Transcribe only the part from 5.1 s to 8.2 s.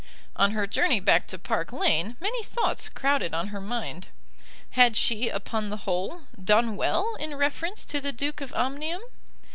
upon the whole, done well in reference to the